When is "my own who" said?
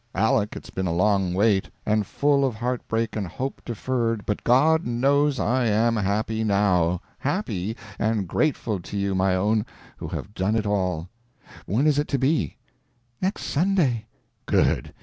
9.13-10.07